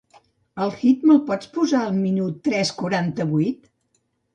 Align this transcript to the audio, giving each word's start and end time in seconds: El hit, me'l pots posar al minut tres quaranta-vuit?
El 0.65 0.73
hit, 0.79 1.03
me'l 1.11 1.21
pots 1.29 1.51
posar 1.59 1.85
al 1.91 1.95
minut 2.01 2.43
tres 2.51 2.77
quaranta-vuit? 2.83 3.75